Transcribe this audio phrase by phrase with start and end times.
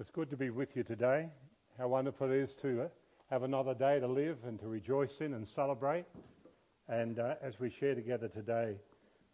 [0.00, 1.26] It's good to be with you today.
[1.76, 2.88] How wonderful it is to uh,
[3.30, 6.04] have another day to live and to rejoice in and celebrate.
[6.88, 8.76] And uh, as we share together today,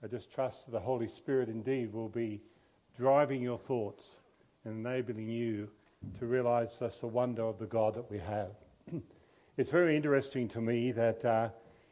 [0.03, 2.41] I just trust the Holy Spirit indeed will be
[2.97, 4.13] driving your thoughts
[4.65, 5.69] and enabling you
[6.19, 8.53] to realize just the wonder of the God that we have.
[9.59, 11.49] it's very interesting to me that uh,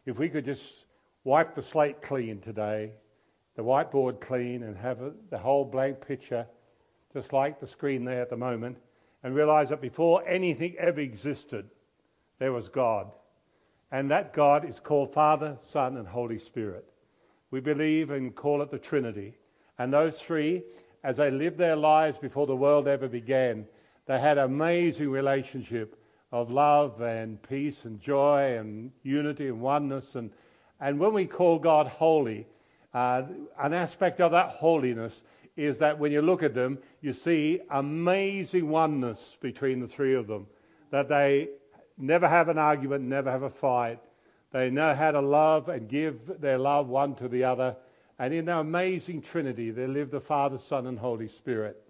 [0.07, 0.86] if we could just
[1.25, 2.93] wipe the slate clean today,
[3.54, 6.46] the whiteboard clean, and have a, the whole blank picture
[7.13, 8.79] just like the screen there at the moment,
[9.23, 11.69] and realize that before anything ever existed,
[12.39, 13.13] there was God.
[13.91, 16.85] And that God is called Father, Son, and Holy Spirit.
[17.50, 19.35] We believe and call it the Trinity.
[19.79, 20.64] And those three,
[21.05, 23.67] as they lived their lives before the world ever began,
[24.07, 26.03] they had an amazing relationship
[26.33, 30.17] of love and peace and joy and unity and oneness.
[30.17, 30.31] And,
[30.81, 32.47] and when we call God holy,
[32.94, 33.22] uh,
[33.61, 35.22] an aspect of that holiness
[35.56, 40.27] is that when you look at them, you see amazing oneness between the three of
[40.27, 40.47] them.
[40.91, 41.48] That they
[41.98, 44.00] never have an argument, never have a fight.
[44.50, 47.77] They know how to love and give their love one to the other.
[48.19, 51.83] And in the amazing Trinity, they live the Father, Son, and Holy Spirit.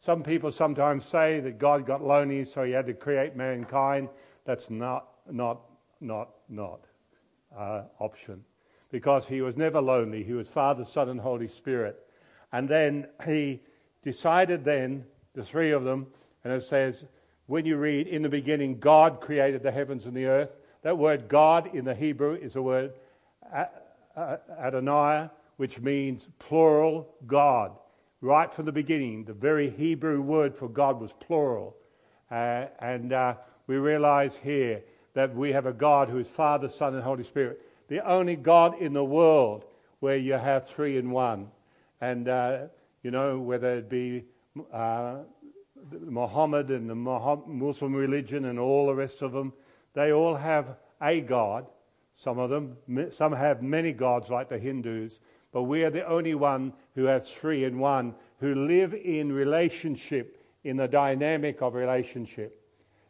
[0.00, 4.08] Some people sometimes say that God got lonely, so he had to create mankind.
[4.44, 5.62] That's not, not,
[6.00, 6.80] not, not
[7.56, 8.44] uh, option.
[8.90, 10.22] Because he was never lonely.
[10.22, 12.03] He was Father, Son, and Holy Spirit.
[12.54, 13.62] And then he
[14.04, 16.06] decided then, the three of them,
[16.44, 17.04] and it says,
[17.46, 20.50] when you read, in the beginning, God created the heavens and the earth.
[20.82, 22.92] That word God in the Hebrew is the word
[24.16, 27.72] Adonai, which means plural God.
[28.20, 31.74] Right from the beginning, the very Hebrew word for God was plural.
[32.30, 33.34] Uh, and uh,
[33.66, 37.60] we realize here that we have a God who is Father, Son, and Holy Spirit.
[37.88, 39.64] The only God in the world
[39.98, 41.48] where you have three in one.
[42.00, 42.58] And, uh,
[43.02, 44.24] you know, whether it be
[44.72, 45.18] uh,
[46.00, 49.52] Muhammad and the Muslim religion and all the rest of them,
[49.94, 51.66] they all have a God.
[52.14, 55.20] Some of them, some have many gods like the Hindus,
[55.52, 60.40] but we are the only one who has three in one, who live in relationship,
[60.62, 62.60] in the dynamic of relationship.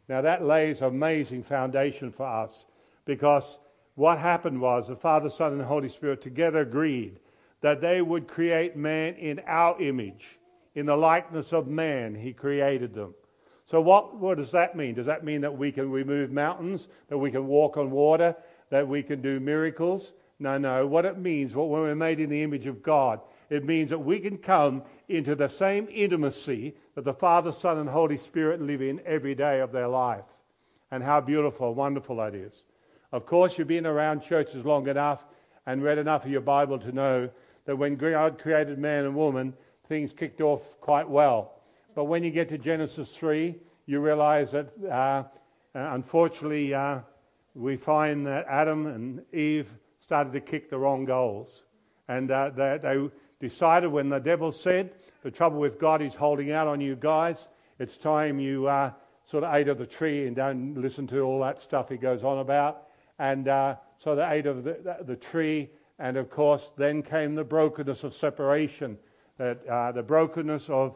[0.07, 2.65] Now that lays an amazing foundation for us
[3.05, 3.59] because
[3.95, 7.19] what happened was the Father, Son, and Holy Spirit together agreed
[7.61, 10.39] that they would create man in our image.
[10.73, 13.15] In the likeness of man, he created them.
[13.65, 14.93] So, what, what does that mean?
[14.93, 18.35] Does that mean that we can remove mountains, that we can walk on water,
[18.69, 20.13] that we can do miracles?
[20.37, 20.85] No, no.
[20.85, 23.99] What it means, what, when we're made in the image of God, it means that
[23.99, 28.81] we can come into the same intimacy that the Father, Son, and Holy Spirit live
[28.81, 30.25] in every day of their life.
[30.91, 32.65] And how beautiful, wonderful that is.
[33.11, 35.25] Of course, you've been around churches long enough
[35.65, 37.29] and read enough of your Bible to know
[37.65, 39.53] that when God created man and woman,
[39.87, 41.53] things kicked off quite well.
[41.93, 43.55] But when you get to Genesis 3,
[43.85, 45.23] you realize that uh, uh,
[45.73, 46.99] unfortunately uh,
[47.53, 51.63] we find that Adam and Eve started to kick the wrong goals.
[52.07, 53.09] And uh, they, they
[53.39, 54.93] decided when the devil said,
[55.23, 57.47] The trouble with God is holding out on you guys,
[57.79, 58.91] it's time you uh,
[59.23, 62.23] sort of ate of the tree and don't listen to all that stuff he goes
[62.23, 62.83] on about.
[63.17, 65.69] And uh, so they ate of the, the, the tree
[65.99, 68.97] and of course, then came the brokenness of separation.
[69.37, 70.95] That uh, the brokenness of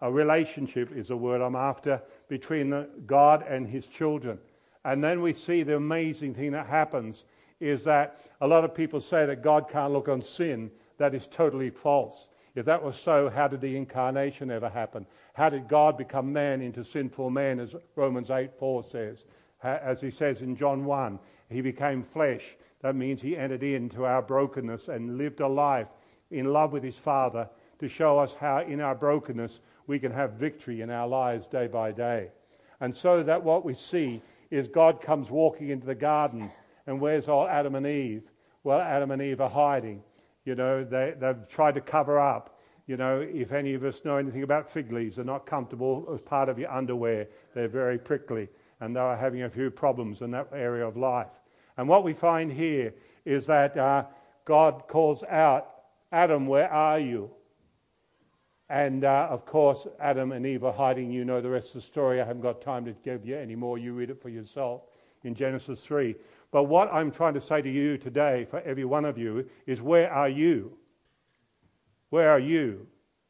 [0.00, 4.38] a relationship is a word I'm after between the, God and His children.
[4.84, 7.24] And then we see the amazing thing that happens
[7.60, 10.70] is that a lot of people say that God can't look on sin.
[10.96, 12.28] That is totally false.
[12.54, 15.06] If that was so, how did the incarnation ever happen?
[15.34, 19.24] How did God become man into sinful man, as Romans 8 4 says?
[19.62, 21.18] As he says in John 1,
[21.50, 22.56] he became flesh.
[22.82, 25.88] That means he entered into our brokenness and lived a life
[26.30, 27.48] in love with his Father
[27.78, 31.66] to show us how, in our brokenness, we can have victory in our lives day
[31.66, 32.30] by day.
[32.80, 36.50] And so that what we see is God comes walking into the garden,
[36.86, 38.22] and where's all Adam and Eve?
[38.64, 40.02] Well, Adam and Eve are hiding.
[40.44, 42.58] You know, they, they've tried to cover up.
[42.86, 46.20] You know, if any of us know anything about fig leaves, they're not comfortable as
[46.20, 47.28] part of your underwear.
[47.54, 48.48] They're very prickly,
[48.80, 51.28] and they are having a few problems in that area of life.
[51.80, 52.92] And what we find here
[53.24, 54.04] is that uh,
[54.44, 55.66] God calls out,
[56.12, 57.30] Adam, where are you?
[58.68, 61.10] And uh, of course, Adam and Eve are hiding.
[61.10, 62.20] You know the rest of the story.
[62.20, 63.78] I haven't got time to give you any more.
[63.78, 64.82] You read it for yourself
[65.24, 66.16] in Genesis 3.
[66.50, 69.80] But what I'm trying to say to you today, for every one of you, is
[69.80, 70.76] where are you?
[72.10, 72.88] Where are you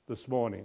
[0.09, 0.65] this morning?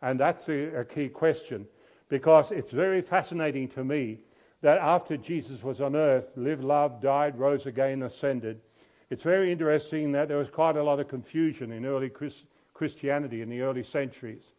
[0.00, 1.66] And that's a, a key question
[2.08, 4.20] because it's very fascinating to me
[4.62, 8.60] that after Jesus was on earth, lived, loved, died, rose again, ascended,
[9.08, 13.42] it's very interesting that there was quite a lot of confusion in early Christ- Christianity
[13.42, 14.52] in the early centuries.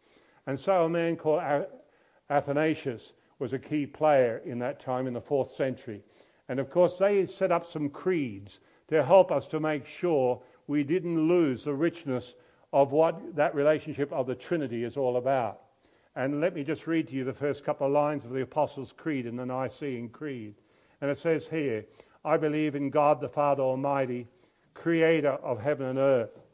[0.46, 1.42] And so a man called
[2.28, 6.02] Athanasius was a key player in that time in the fourth century.
[6.48, 10.84] And of course, they set up some creeds to help us to make sure we
[10.84, 12.34] didn't lose the richness
[12.72, 15.61] of what that relationship of the Trinity is all about.
[16.14, 18.92] And let me just read to you the first couple of lines of the Apostles'
[18.92, 20.54] Creed in the Nicene Creed.
[21.00, 21.86] And it says here,
[22.24, 24.28] I believe in God the Father Almighty,
[24.74, 26.44] creator of heaven and earth.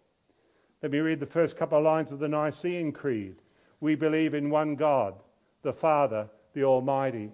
[0.83, 3.37] Let me read the first couple of lines of the Nicene Creed.
[3.81, 5.15] We believe in one God,
[5.63, 7.31] the Father, the Almighty.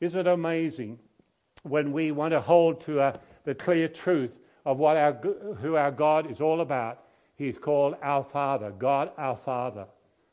[0.00, 1.00] Isn't it amazing
[1.64, 5.12] when we want to hold to a, uh, the clear truth of what our,
[5.60, 7.02] who our God is all about?
[7.34, 9.86] He's called our Father, God our Father.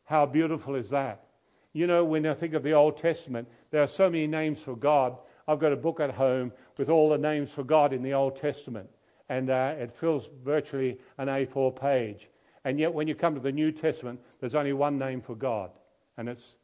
[0.06, 1.26] How beautiful is that?
[1.73, 4.75] You know, when I think of the Old Testament, there are so many names for
[4.75, 5.18] God.
[5.47, 8.35] I've got a book at home with all the names for God in the Old
[8.35, 8.89] Testament,
[9.29, 12.29] and uh, it fills virtually an A4 page.
[12.63, 15.71] And yet, when you come to the New Testament, there's only one name for God,
[16.18, 16.57] and it's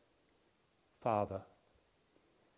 [1.01, 1.41] Father.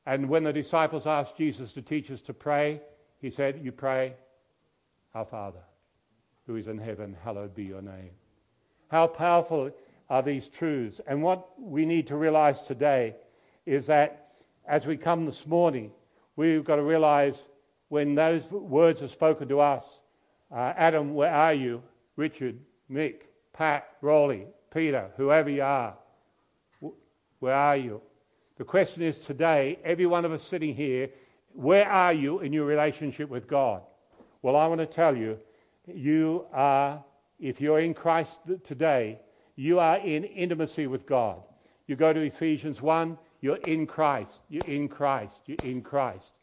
[0.05, 2.81] And when the disciples asked Jesus to teach us to pray,
[3.21, 4.15] he said, You pray,
[5.13, 5.61] Our Father,
[6.47, 8.11] who is in heaven, hallowed be your name.
[8.89, 9.71] How powerful
[10.09, 11.00] are these truths.
[11.07, 13.15] And what we need to realize today
[13.65, 14.33] is that
[14.67, 15.91] as we come this morning,
[16.35, 17.47] we've got to realize
[17.89, 20.01] when those words are spoken to us
[20.51, 21.83] uh, Adam, where are you?
[22.15, 22.57] Richard,
[22.91, 23.21] Mick,
[23.53, 25.95] Pat, Rolly, Peter, whoever you are,
[27.39, 28.01] where are you?
[28.57, 31.09] The question is today, every one of us sitting here,
[31.53, 33.83] where are you in your relationship with God?
[34.41, 35.39] Well, I want to tell you,
[35.88, 37.03] you are,
[37.39, 39.19] if you're in Christ today,
[39.59, 41.41] you are in intimacy with God.
[41.85, 46.33] You go to Ephesians 1, you're in Christ, you're in Christ, you're in Christ.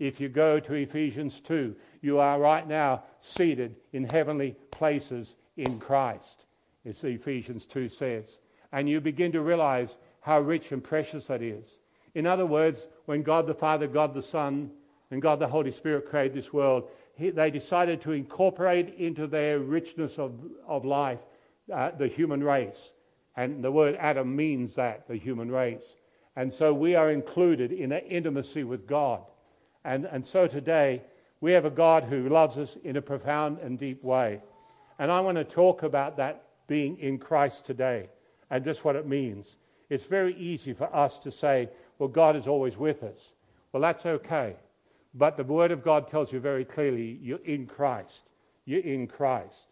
[0.00, 5.78] If you go to Ephesians 2, you are right now seated in heavenly places in
[5.78, 6.46] Christ,
[6.84, 8.40] as Ephesians 2 says.
[8.72, 11.78] And you begin to realize how rich and precious that is.
[12.12, 14.72] In other words, when God the Father, God the Son,
[15.12, 19.60] and God the Holy Spirit created this world, he, they decided to incorporate into their
[19.60, 20.32] richness of,
[20.66, 21.20] of life
[21.72, 22.94] uh, the human race.
[23.36, 25.96] And the word Adam means that, the human race.
[26.36, 29.22] And so we are included in an intimacy with God.
[29.84, 31.02] And, and so today,
[31.40, 34.40] we have a God who loves us in a profound and deep way.
[34.98, 38.08] And I want to talk about that being in Christ today
[38.50, 39.56] and just what it means.
[39.90, 41.68] It's very easy for us to say,
[41.98, 43.34] well, God is always with us.
[43.72, 44.56] Well, that's okay.
[45.14, 48.28] But the Word of God tells you very clearly you're in Christ.
[48.64, 49.68] You're in Christ.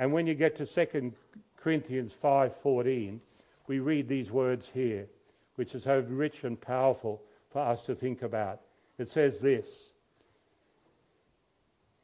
[0.00, 1.12] And when you get to 2
[1.58, 3.20] Corinthians 5:14,
[3.66, 5.06] we read these words here,
[5.56, 8.62] which is so rich and powerful for us to think about.
[8.96, 9.92] It says this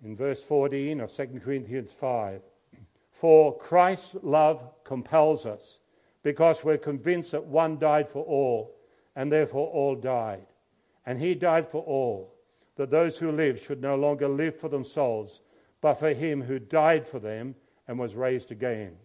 [0.05, 2.43] in verse 14 of 2 Corinthians 5
[3.09, 5.81] For Christ's love compels us,
[6.23, 8.77] because we're convinced that one died for all,
[9.15, 10.47] and therefore all died.
[11.07, 12.35] And he died for all,
[12.75, 15.41] that those who live should no longer live for themselves,
[15.81, 17.55] but for him who died for them
[17.89, 18.97] and was raised again.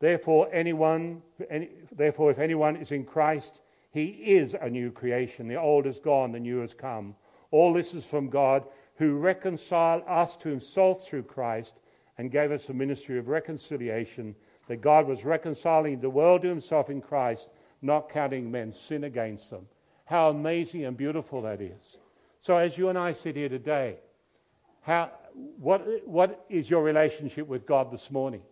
[0.00, 3.60] Therefore, anyone, any, therefore, if anyone is in Christ,
[3.92, 5.46] he is a new creation.
[5.46, 7.14] The old is gone, the new has come.
[7.50, 8.64] All this is from God,
[8.96, 11.74] who reconciled us to himself through Christ
[12.18, 14.34] and gave us a ministry of reconciliation,
[14.68, 17.48] that God was reconciling the world to himself in Christ,
[17.80, 19.66] not counting men's sin against them.
[20.04, 21.98] How amazing and beautiful that is.
[22.40, 23.98] So, as you and I sit here today,
[24.82, 28.42] how, what, what is your relationship with God this morning?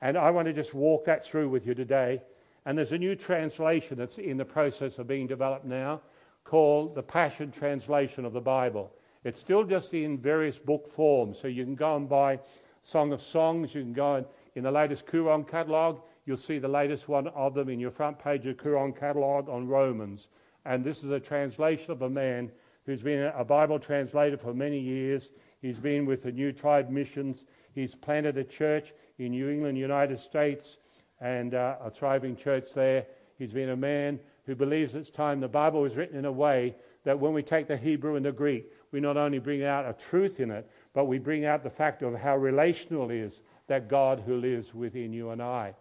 [0.00, 2.22] And I want to just walk that through with you today.
[2.64, 6.02] And there's a new translation that's in the process of being developed now
[6.44, 8.92] called the Passion Translation of the Bible.
[9.24, 12.40] It's still just in various book forms, so you can go and buy
[12.82, 16.68] Song of Songs, you can go and, in the latest Koorong catalogue, you'll see the
[16.68, 20.28] latest one of them in your front page of Koorong catalogue on Romans.
[20.64, 22.50] And this is a translation of a man
[22.86, 25.30] who's been a Bible translator for many years.
[25.60, 27.44] He's been with the New Tribe Missions.
[27.74, 30.76] He's planted a church in New England, United States,
[31.20, 33.06] and uh, a thriving church there.
[33.38, 35.40] He's been a man who believes it's time.
[35.40, 36.74] The Bible was written in a way
[37.04, 39.92] that when we take the Hebrew and the Greek, we not only bring out a
[39.92, 44.22] truth in it, but we bring out the fact of how relational is that God
[44.24, 45.74] who lives within you and I.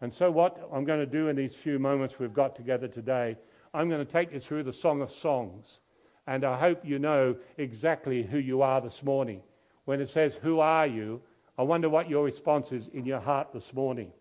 [0.00, 3.36] And so, what I'm going to do in these few moments we've got together today,
[3.72, 5.80] I'm going to take you through the Song of Songs.
[6.26, 9.42] And I hope you know exactly who you are this morning.
[9.84, 11.20] When it says, Who are you?
[11.58, 14.12] I wonder what your response is in your heart this morning.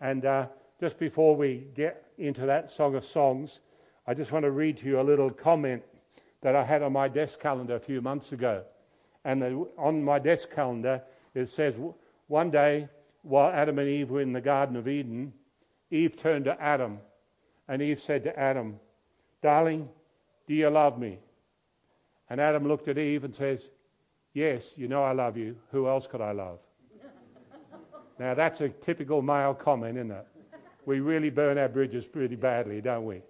[0.00, 0.46] And uh,
[0.80, 3.60] just before we get into that Song of Songs,
[4.06, 5.82] I just want to read to you a little comment
[6.40, 8.64] that I had on my desk calendar a few months ago.
[9.24, 11.02] And the, on my desk calendar,
[11.34, 11.74] it says,
[12.28, 12.88] One day,
[13.22, 15.32] while Adam and Eve were in the Garden of Eden,
[15.90, 16.98] Eve turned to Adam,
[17.66, 18.78] and Eve said to Adam,
[19.42, 19.88] Darling,
[20.46, 21.18] do you love me?
[22.30, 23.70] And Adam looked at Eve and says,
[24.34, 25.56] Yes, you know I love you.
[25.72, 26.58] Who else could I love?
[28.18, 30.26] now, that's a typical male comment, isn't it?
[30.84, 33.22] We really burn our bridges pretty badly, don't we?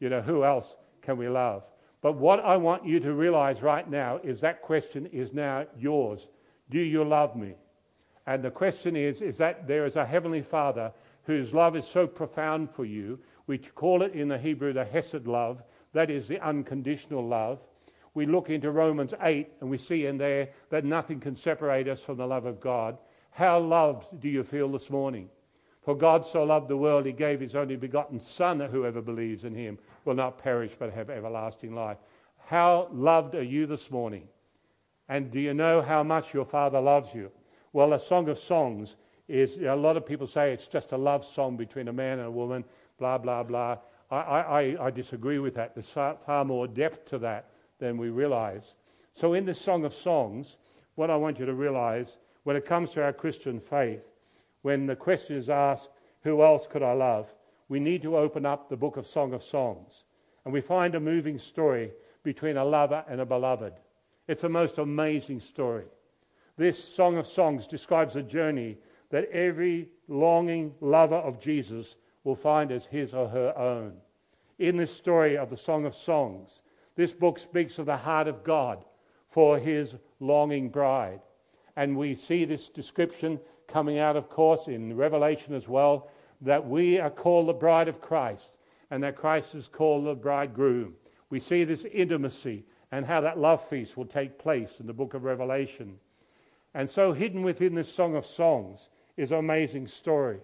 [0.00, 1.64] You know, who else can we love?
[2.00, 6.28] But what I want you to realize right now is that question is now yours.
[6.70, 7.54] Do you love me?
[8.26, 10.92] And the question is, is that there is a Heavenly Father
[11.24, 13.18] whose love is so profound for you.
[13.46, 15.62] We call it in the Hebrew the Hesed love.
[15.92, 17.60] That is the unconditional love.
[18.16, 22.00] We look into Romans 8 and we see in there that nothing can separate us
[22.00, 22.96] from the love of God.
[23.30, 25.28] How loved do you feel this morning?
[25.82, 29.44] For God so loved the world, he gave his only begotten Son, that whoever believes
[29.44, 31.98] in him will not perish but have everlasting life.
[32.46, 34.28] How loved are you this morning?
[35.10, 37.30] And do you know how much your Father loves you?
[37.74, 38.96] Well, a Song of Songs
[39.28, 42.28] is, a lot of people say it's just a love song between a man and
[42.28, 42.64] a woman,
[42.98, 43.76] blah, blah, blah.
[44.10, 45.74] I, I, I disagree with that.
[45.74, 48.74] There's far, far more depth to that than we realize.
[49.14, 50.56] So, in this Song of Songs,
[50.94, 54.04] what I want you to realize when it comes to our Christian faith,
[54.62, 55.90] when the question is asked,
[56.22, 57.32] Who else could I love?
[57.68, 60.04] we need to open up the book of Song of Songs.
[60.44, 61.92] And we find a moving story
[62.22, 63.74] between a lover and a beloved.
[64.28, 65.84] It's a most amazing story.
[66.56, 68.78] This Song of Songs describes a journey
[69.10, 73.94] that every longing lover of Jesus will find as his or her own.
[74.58, 76.62] In this story of the Song of Songs,
[76.96, 78.84] this book speaks of the heart of God
[79.28, 81.20] for his longing bride.
[81.76, 83.38] And we see this description
[83.68, 86.10] coming out, of course, in Revelation as well,
[86.40, 88.58] that we are called the bride of Christ
[88.90, 90.94] and that Christ is called the bridegroom.
[91.28, 95.14] We see this intimacy and how that love feast will take place in the book
[95.14, 95.98] of Revelation.
[96.72, 100.40] And so, hidden within this Song of Songs is an amazing story.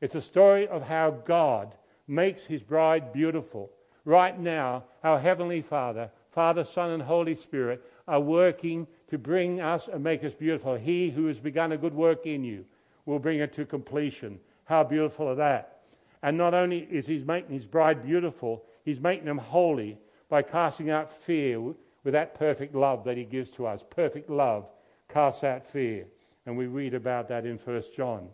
[0.00, 1.76] It's a story of how God
[2.08, 3.70] makes his bride beautiful.
[4.04, 9.88] Right now, our Heavenly Father, Father, Son, and Holy Spirit are working to bring us
[9.88, 10.74] and make us beautiful.
[10.74, 12.64] He who has begun a good work in you
[13.06, 14.40] will bring it to completion.
[14.64, 15.80] How beautiful are that?
[16.22, 20.90] And not only is he making his bride beautiful, he's making them holy by casting
[20.90, 23.84] out fear with that perfect love that he gives to us.
[23.88, 24.68] Perfect love
[25.08, 26.06] casts out fear.
[26.46, 28.28] And we read about that in 1 John.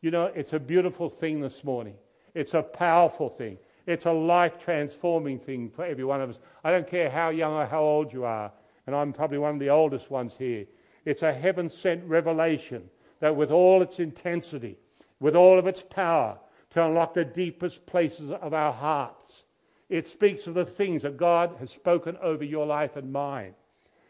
[0.00, 1.94] You know, it's a beautiful thing this morning.
[2.34, 3.58] It's a powerful thing.
[3.86, 6.40] It's a life transforming thing for every one of us.
[6.64, 8.52] I don't care how young or how old you are,
[8.86, 10.66] and I'm probably one of the oldest ones here.
[11.04, 12.90] It's a heaven sent revelation
[13.20, 14.76] that, with all its intensity,
[15.20, 16.38] with all of its power,
[16.70, 19.44] to unlock the deepest places of our hearts,
[19.88, 23.54] it speaks of the things that God has spoken over your life and mine.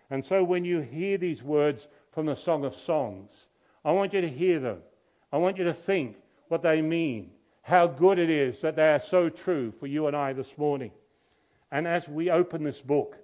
[0.09, 3.47] And so when you hear these words from the Song of Songs,
[3.85, 4.79] I want you to hear them.
[5.31, 6.17] I want you to think
[6.49, 7.31] what they mean,
[7.67, 10.93] how good it is that they are so true for you and I this morning.
[11.73, 13.17] And as we open this book,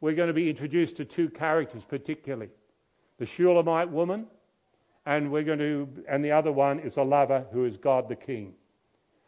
[0.00, 2.50] we're going to be introduced to two characters particularly
[3.18, 4.26] the Shulamite woman,
[5.06, 8.16] and we're going to, and the other one is a lover who is God the
[8.16, 8.54] King.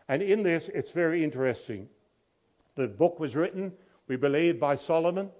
[0.09, 1.88] And in this, it's very interesting.
[2.75, 3.73] The book was written,
[4.09, 5.31] we believe, by Solomon.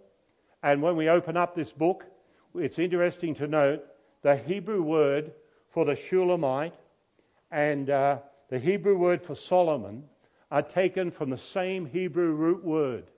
[0.63, 2.07] And when we open up this book,
[2.55, 3.85] it's interesting to note
[4.23, 5.33] the Hebrew word
[5.71, 6.75] for the Shulamite
[7.51, 10.05] and uh, the Hebrew word for Solomon
[10.51, 13.11] are taken from the same Hebrew root word.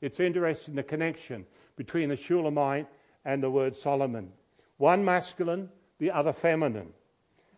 [0.00, 2.86] It's interesting the connection between the Shulamite
[3.24, 4.32] and the word Solomon.
[4.76, 6.90] One masculine, the other feminine.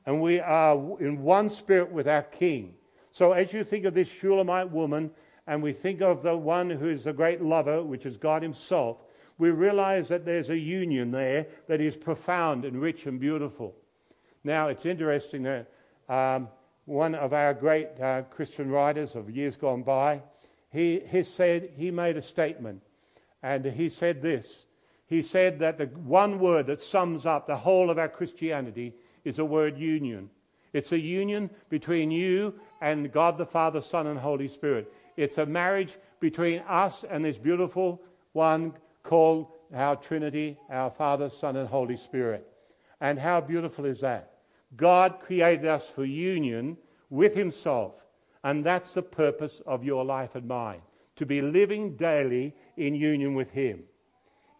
[0.06, 2.74] And we are in one spirit with our king.
[3.10, 5.10] So as you think of this Shulamite woman,
[5.46, 8.98] and we think of the one who is the great lover, which is God Himself,
[9.38, 13.74] we realize that there's a union there that is profound and rich and beautiful.
[14.44, 15.70] Now, it's interesting that
[16.08, 16.48] um,
[16.88, 20.22] one of our great uh, Christian writers of years gone by,
[20.70, 22.82] he, he said, he made a statement,
[23.42, 24.64] and he said this.
[25.06, 29.36] He said that the one word that sums up the whole of our Christianity is
[29.36, 30.30] the word union.
[30.72, 34.92] It's a union between you and God the Father, Son, and Holy Spirit.
[35.16, 38.02] It's a marriage between us and this beautiful
[38.32, 42.46] one called our Trinity, our Father, Son, and Holy Spirit.
[43.00, 44.37] And how beautiful is that?
[44.76, 46.76] God created us for union
[47.10, 47.94] with Himself.
[48.44, 50.82] And that's the purpose of your life and mine
[51.16, 53.82] to be living daily in union with Him.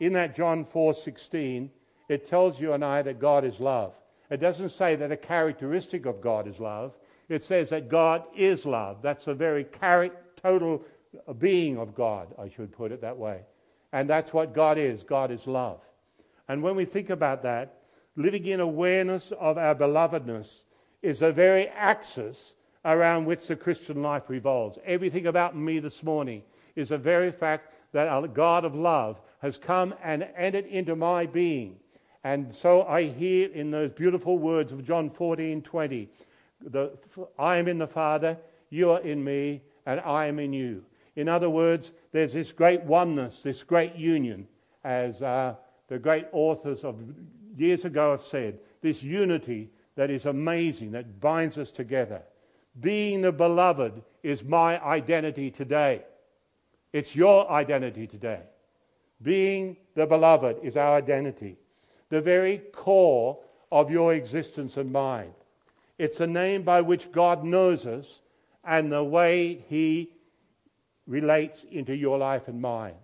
[0.00, 1.70] In that John 4:16,
[2.08, 3.94] it tells you and I that God is love.
[4.30, 6.96] It doesn't say that a characteristic of God is love.
[7.28, 9.02] It says that God is love.
[9.02, 10.84] That's the very total
[11.38, 13.42] being of God, I should put it that way.
[13.92, 15.02] And that's what God is.
[15.02, 15.80] God is love.
[16.48, 17.77] And when we think about that,
[18.18, 20.64] living in awareness of our belovedness
[21.02, 24.76] is the very axis around which the Christian life revolves.
[24.84, 26.42] Everything about me this morning
[26.74, 31.26] is the very fact that a God of love has come and entered into my
[31.26, 31.76] being.
[32.24, 36.08] And so I hear in those beautiful words of John 14 20,
[36.60, 36.98] the,
[37.38, 38.36] I am in the Father,
[38.68, 40.84] you are in me, and I am in you.
[41.14, 44.48] In other words, there's this great oneness, this great union,
[44.82, 45.54] as uh,
[45.86, 46.96] the great authors of
[47.58, 52.22] years ago have said, this unity that is amazing, that binds us together.
[52.78, 56.02] Being the beloved is my identity today.
[56.92, 58.40] It's your identity today.
[59.20, 61.56] Being the beloved is our identity,
[62.08, 63.38] the very core
[63.72, 65.32] of your existence and mine.
[65.98, 68.20] It's a name by which God knows us
[68.64, 70.12] and the way He
[71.06, 72.94] relates into your life and mine.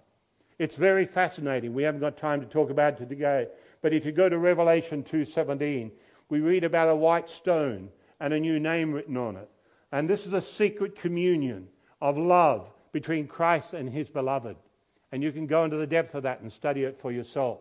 [0.59, 1.75] It's very fascinating.
[1.75, 3.49] We haven't got time to talk about it today,
[3.85, 5.93] but if you go to Revelation 2:17,
[6.31, 9.51] we read about a white stone and a new name written on it.
[9.93, 11.69] And this is a secret communion
[12.01, 14.57] of love between Christ and his beloved.
[15.13, 17.61] And you can go into the depth of that and study it for yourself.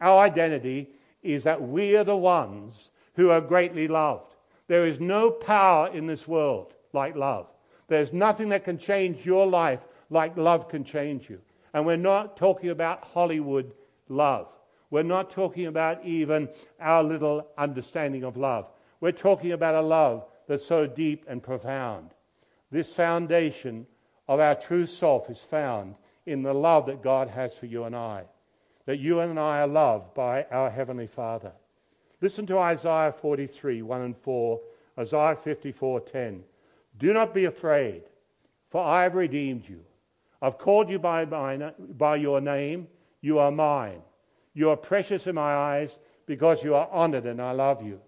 [0.00, 0.90] Our identity
[1.22, 4.34] is that we are the ones who are greatly loved.
[4.66, 7.46] There is no power in this world like love.
[7.86, 11.40] There's nothing that can change your life like love can change you.
[11.72, 13.72] And we're not talking about Hollywood
[14.08, 14.48] love.
[14.94, 16.48] We're not talking about even
[16.78, 18.70] our little understanding of love.
[19.00, 22.10] We're talking about a love that's so deep and profound.
[22.70, 23.88] This foundation
[24.28, 25.96] of our true self is found
[26.26, 28.26] in the love that God has for you and I.
[28.86, 31.50] That you and I are loved by our Heavenly Father.
[32.20, 34.60] Listen to Isaiah 43, 1 and 4,
[34.96, 36.44] Isaiah 54, 10.
[36.98, 38.04] Do not be afraid,
[38.70, 39.80] for I have redeemed you.
[40.40, 42.86] I've called you by, my, by your name.
[43.20, 44.00] You are mine.
[44.54, 48.00] You are precious in my eyes because you are honored and I love you.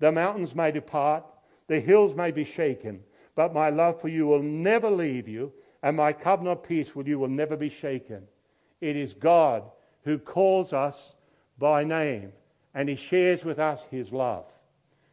[0.00, 1.24] The mountains may depart,
[1.68, 3.04] the hills may be shaken,
[3.36, 5.52] but my love for you will never leave you,
[5.82, 8.24] and my covenant of peace with you will never be shaken.
[8.80, 9.62] It is God
[10.04, 11.14] who calls us
[11.58, 12.32] by name,
[12.74, 14.46] and He shares with us His love.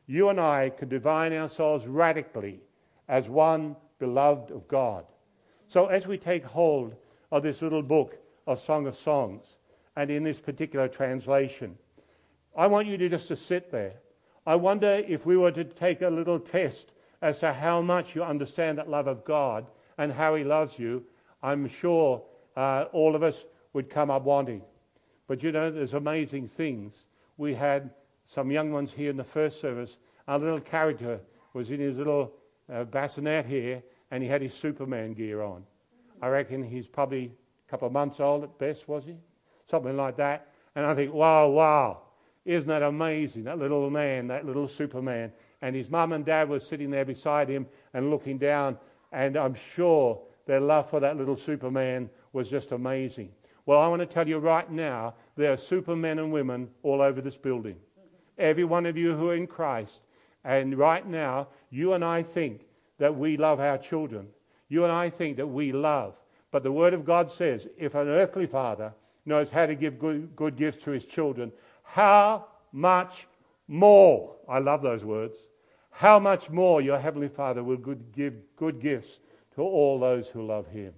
[0.07, 2.61] You and I can divine ourselves radically
[3.07, 5.05] as one beloved of God.
[5.67, 6.95] So, as we take hold
[7.29, 9.57] of this little book of Song of Songs,
[9.97, 11.75] and in this particular translation,
[12.55, 13.95] I want you to just to sit there.
[14.45, 18.23] I wonder if we were to take a little test as to how much you
[18.23, 19.65] understand that love of God
[19.97, 21.03] and how He loves you.
[21.41, 22.21] I'm sure
[22.55, 24.61] uh, all of us would come up wanting.
[25.25, 27.07] But you know, there's amazing things.
[27.35, 27.89] We had
[28.23, 29.97] some young ones here in the first service.
[30.27, 31.21] Our little character
[31.53, 32.33] was in his little
[32.71, 33.81] uh, bassinet here,
[34.11, 35.63] and he had his Superman gear on.
[36.21, 37.31] I reckon he's probably
[37.67, 39.15] a couple of months old at best, was he?
[39.69, 40.47] Something like that.
[40.75, 42.01] And I think, wow, wow,
[42.45, 43.43] isn't that amazing?
[43.43, 45.31] That little man, that little Superman.
[45.61, 48.77] And his mum and dad were sitting there beside him and looking down,
[49.11, 53.31] and I'm sure their love for that little Superman was just amazing.
[53.65, 57.19] Well, I want to tell you right now, there are supermen and women all over
[57.19, 57.75] this building.
[58.37, 60.03] Every one of you who are in Christ,
[60.43, 62.61] and right now, you and I think
[62.99, 64.27] that we love our children.
[64.69, 66.15] You and I think that we love.
[66.51, 68.93] But the Word of God says if an earthly father
[69.27, 71.51] knows how to give good, good gifts to his children,
[71.83, 73.27] how much
[73.67, 75.37] more, I love those words,
[75.91, 79.19] how much more your Heavenly Father will good, give good gifts
[79.55, 80.93] to all those who love Him.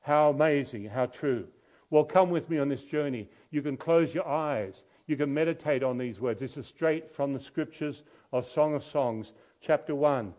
[0.00, 1.46] How amazing, how true.
[1.88, 3.28] Well, come with me on this journey.
[3.52, 4.82] You can close your eyes.
[5.06, 6.40] You can meditate on these words.
[6.40, 10.34] This is straight from the scriptures of Song of Songs, chapter 1.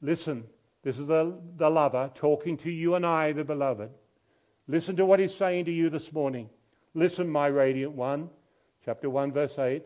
[0.00, 0.44] Listen,
[0.84, 3.90] this is the, the lover talking to you and I, the beloved.
[4.68, 6.48] Listen to what he's saying to you this morning.
[6.94, 8.30] Listen, my radiant one,
[8.84, 9.82] chapter 1, verse 8.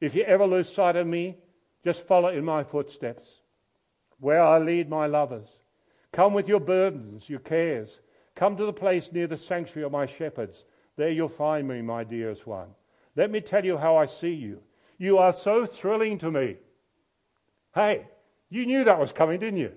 [0.00, 1.36] If you ever lose sight of me,
[1.84, 3.40] just follow in my footsteps,
[4.18, 5.60] where I lead my lovers.
[6.12, 8.00] Come with your burdens, your cares.
[8.34, 10.64] Come to the place near the sanctuary of my shepherds.
[10.96, 12.68] There you'll find me, my dearest one.
[13.16, 14.60] Let me tell you how I see you.
[14.98, 16.56] You are so thrilling to me.
[17.74, 18.06] Hey,
[18.48, 19.72] you knew that was coming, didn't you?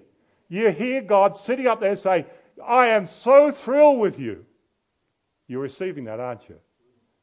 [0.50, 2.26] You hear God sitting up there saying,
[2.66, 4.46] I am so thrilled with you.
[5.48, 6.56] You're receiving that, aren't you?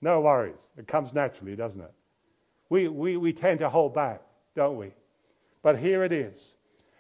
[0.00, 0.60] No worries.
[0.76, 1.92] It comes naturally, doesn't it?
[2.68, 4.22] We, we, we tend to hold back,
[4.54, 4.92] don't we?
[5.62, 6.54] But here it is.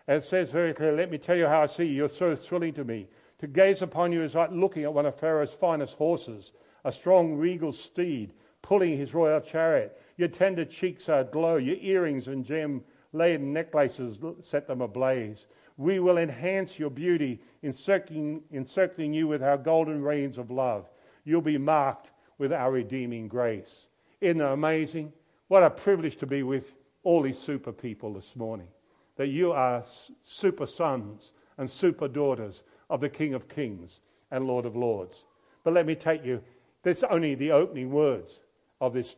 [0.06, 1.92] And it says very clearly, Let me tell you how I see you.
[1.92, 3.08] You're so thrilling to me.
[3.38, 6.52] To gaze upon you is like looking at one of Pharaoh's finest horses,
[6.84, 10.00] a strong regal steed pulling his royal chariot.
[10.16, 15.46] Your tender cheeks are aglow, your earrings and gem laden necklaces set them ablaze.
[15.76, 20.90] We will enhance your beauty, encircling, encircling you with our golden reins of love.
[21.24, 23.86] You'll be marked with our redeeming grace.
[24.20, 25.12] Isn't it amazing?
[25.48, 28.68] What a privilege to be with all these super people this morning.
[29.16, 29.84] That you are
[30.22, 35.24] super sons and super daughters of the King of Kings and Lord of Lords.
[35.64, 36.42] But let me take you,
[36.82, 38.40] that's only the opening words
[38.80, 39.16] of this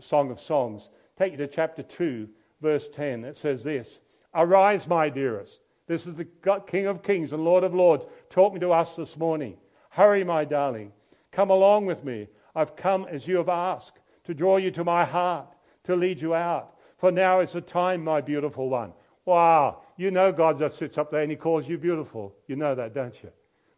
[0.00, 0.90] Song of Songs.
[1.16, 2.28] Take you to chapter 2,
[2.60, 3.24] verse 10.
[3.24, 4.00] It says this
[4.34, 5.60] Arise, my dearest.
[5.86, 6.26] This is the
[6.66, 9.56] King of Kings and Lord of Lords talking to us this morning.
[9.90, 10.92] Hurry, my darling.
[11.36, 12.28] Come along with me.
[12.54, 16.34] I've come as you have asked to draw you to my heart, to lead you
[16.34, 16.78] out.
[16.96, 18.94] For now is the time, my beautiful one.
[19.26, 22.34] Wow, you know God just sits up there and he calls you beautiful.
[22.46, 23.30] You know that, don't you?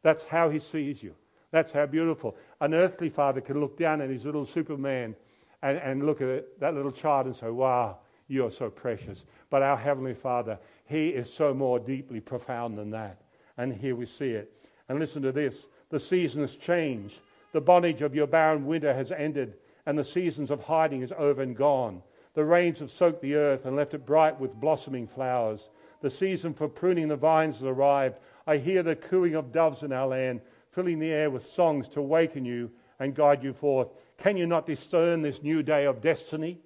[0.04, 1.16] That's how he sees you.
[1.50, 2.36] That's how beautiful.
[2.60, 5.16] An earthly father can look down at his little Superman
[5.60, 9.24] and, and look at it, that little child and say, Wow, you're so precious.
[9.50, 13.20] But our Heavenly Father, He is so more deeply profound than that.
[13.56, 14.52] And here we see it.
[14.88, 17.18] And listen to this the seasons change.
[17.52, 19.54] The bondage of your barren winter has ended,
[19.86, 22.02] and the seasons of hiding is over and gone.
[22.34, 25.70] The rains have soaked the earth and left it bright with blossoming flowers.
[26.00, 28.18] The season for pruning the vines has arrived.
[28.46, 32.00] I hear the cooing of doves in our land, filling the air with songs to
[32.00, 33.88] awaken you and guide you forth.
[34.18, 36.60] Can you not discern this new day of destiny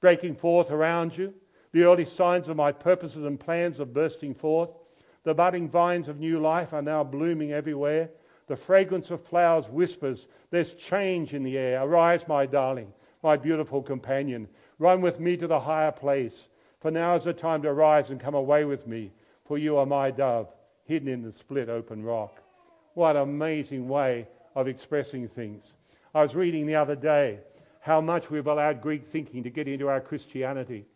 [0.00, 1.34] breaking forth around you?
[1.72, 4.70] The early signs of my purposes and plans are bursting forth.
[5.24, 8.10] The budding vines of new life are now blooming everywhere.
[8.48, 11.82] The fragrance of flowers whispers, There's change in the air.
[11.82, 14.48] Arise, my darling, my beautiful companion.
[14.78, 16.48] Run with me to the higher place.
[16.80, 19.12] For now is the time to rise and come away with me,
[19.44, 20.52] for you are my dove,
[20.84, 22.40] hidden in the split open rock.
[22.94, 25.74] What an amazing way of expressing things.
[26.14, 27.40] I was reading the other day
[27.80, 30.86] how much we've allowed Greek thinking to get into our Christianity.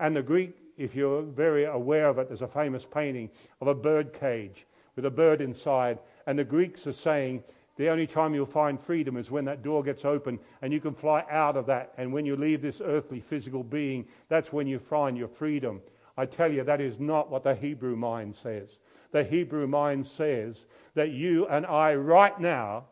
[0.00, 3.74] And the Greek, if you're very aware of it, there's a famous painting of a
[3.74, 5.98] bird cage with a bird inside.
[6.26, 7.42] And the Greeks are saying
[7.76, 10.94] the only time you'll find freedom is when that door gets open and you can
[10.94, 11.92] fly out of that.
[11.96, 15.80] And when you leave this earthly physical being, that's when you find your freedom.
[16.16, 18.78] I tell you, that is not what the Hebrew mind says.
[19.12, 22.84] The Hebrew mind says that you and I, right now,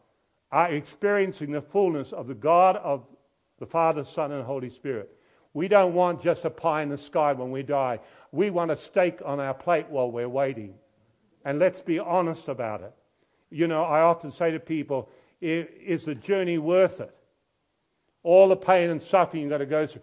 [0.50, 3.06] are experiencing the fullness of the God of
[3.58, 5.14] the Father, Son, and Holy Spirit.
[5.52, 8.00] We don't want just a pie in the sky when we die.
[8.32, 10.74] We want a steak on our plate while we're waiting.
[11.44, 12.94] And let's be honest about it.
[13.50, 15.08] You know, I often say to people,
[15.40, 17.14] is the journey worth it?
[18.22, 20.02] All the pain and suffering you've got to go through,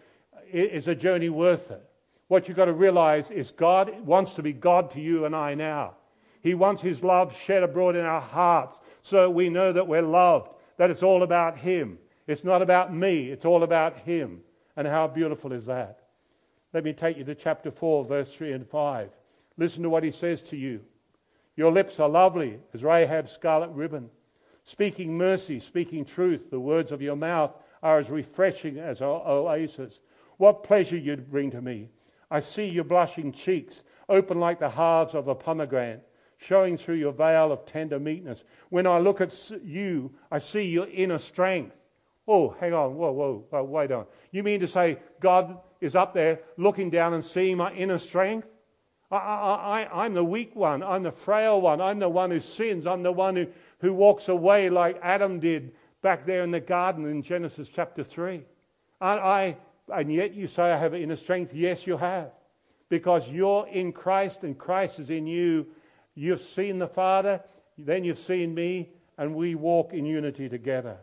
[0.51, 1.83] is the journey worth it?
[2.27, 5.53] What you've got to realize is God wants to be God to you and I
[5.53, 5.95] now.
[6.41, 10.51] He wants His love shed abroad in our hearts so we know that we're loved,
[10.77, 11.99] that it's all about Him.
[12.25, 14.41] It's not about me, it's all about Him.
[14.75, 15.99] And how beautiful is that?
[16.73, 19.09] Let me take you to chapter 4, verse 3 and 5.
[19.57, 20.81] Listen to what He says to you.
[21.57, 24.11] Your lips are lovely as Rahab's scarlet ribbon.
[24.63, 29.99] Speaking mercy, speaking truth, the words of your mouth are as refreshing as oasis.
[30.37, 31.89] What pleasure you'd bring to me.
[32.29, 37.13] I see your blushing cheeks, open like the halves of a pomegranate, showing through your
[37.13, 38.43] veil of tender meekness.
[38.69, 41.75] When I look at you, I see your inner strength.
[42.27, 44.05] Oh, hang on, whoa, whoa, whoa, wait on.
[44.31, 48.47] You mean to say God is up there looking down and seeing my inner strength?
[49.09, 50.83] I, I, am the weak one.
[50.83, 51.79] I'm the frail one.
[51.79, 52.85] I'm the one who sins.
[52.85, 53.47] I'm the one who,
[53.79, 58.43] who walks away like Adam did back there in the garden in Genesis chapter 3.
[58.99, 59.57] And, I,
[59.93, 61.53] and yet you say I have inner strength.
[61.53, 62.31] Yes, you have.
[62.89, 65.67] Because you're in Christ and Christ is in you.
[66.13, 67.41] You've seen the Father,
[67.77, 70.97] then you've seen me, and we walk in unity together.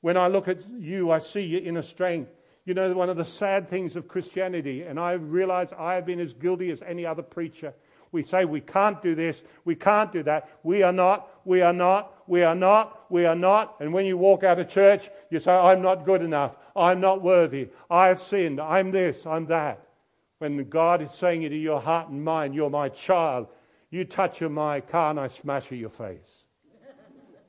[0.00, 2.30] When I look at you, I see your inner strength.
[2.68, 6.20] You know, one of the sad things of Christianity, and I realize I have been
[6.20, 7.72] as guilty as any other preacher.
[8.12, 10.50] We say we can't do this, we can't do that.
[10.62, 13.76] We are not, we are not, we are not, we are not.
[13.80, 17.22] And when you walk out of church, you say, I'm not good enough, I'm not
[17.22, 19.88] worthy, I have sinned, I'm this, I'm that.
[20.36, 23.46] When God is saying it to your heart and mind, you're my child,
[23.88, 26.44] you touch my car and I smash your face.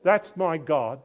[0.02, 1.02] That's my God.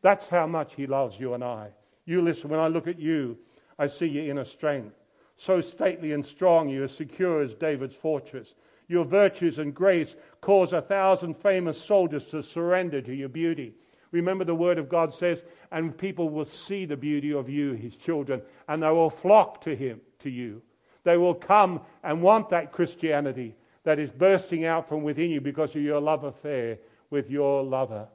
[0.00, 1.72] That's how much He loves you and I.
[2.06, 3.36] You listen, when I look at you,
[3.80, 4.94] I see your inner strength.
[5.36, 8.54] So stately and strong, you are secure as David's fortress.
[8.88, 13.72] Your virtues and grace cause a thousand famous soldiers to surrender to your beauty.
[14.12, 17.96] Remember, the Word of God says, and people will see the beauty of you, His
[17.96, 20.60] children, and they will flock to Him, to you.
[21.04, 25.74] They will come and want that Christianity that is bursting out from within you because
[25.74, 28.08] of your love affair with your lover.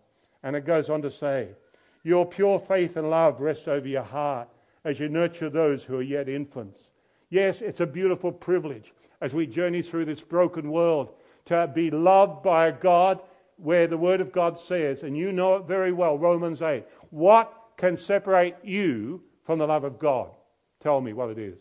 [0.44, 1.56] And it goes on to say,
[2.04, 4.50] Your pure faith and love rest over your heart
[4.86, 6.92] as you nurture those who are yet infants.
[7.30, 11.12] Yes, it's a beautiful privilege as we journey through this broken world
[11.46, 13.20] to be loved by a God
[13.58, 17.52] where the Word of God says, and you know it very well, Romans 8, what
[17.78, 20.30] can separate you from the love of God?
[20.82, 21.60] Tell me what it is.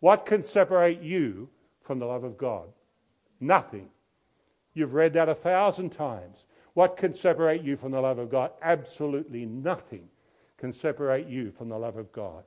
[0.00, 1.50] What can separate you
[1.82, 2.68] from the love of God?
[3.40, 3.88] Nothing.
[4.72, 6.44] You've read that a thousand times.
[6.72, 8.52] What can separate you from the love of God?
[8.62, 10.08] Absolutely nothing
[10.58, 12.44] can separate you from the love of God.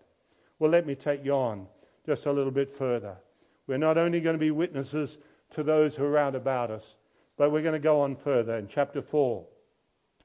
[0.59, 1.67] Well, let me take you on
[2.05, 3.15] just a little bit further.
[3.67, 5.17] We're not only going to be witnesses
[5.55, 6.95] to those who are around about us,
[7.37, 9.45] but we're going to go on further in chapter 4,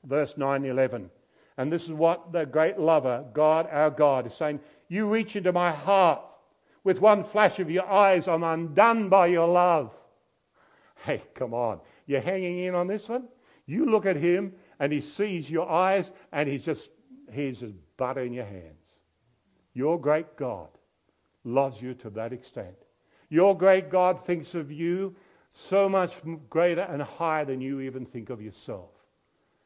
[0.05, 1.11] verse 9 11.
[1.57, 5.53] And this is what the great lover, God, our God, is saying You reach into
[5.53, 6.33] my heart.
[6.85, 9.95] With one flash of your eyes, I'm undone by your love.
[11.05, 11.81] Hey, come on.
[12.07, 13.29] You're hanging in on this one?
[13.67, 16.91] You look at him and he sees your eyes and he's just,
[17.33, 18.85] he's just butter in your hands.
[19.75, 20.69] Your great God
[21.45, 22.77] loves you to that extent.
[23.29, 25.17] Your great God thinks of you
[25.53, 26.15] so much
[26.51, 28.91] greater and higher than you even think of yourself.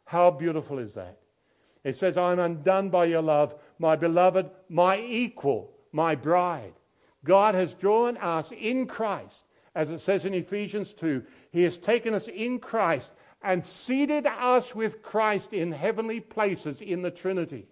[0.05, 1.18] How beautiful is that?
[1.83, 6.75] It says, I'm undone by your love, my beloved, my equal, my bride.
[7.25, 9.44] God has drawn us in Christ,
[9.75, 11.23] as it says in Ephesians 2.
[11.51, 17.03] He has taken us in Christ and seated us with Christ in heavenly places in
[17.03, 17.66] the Trinity.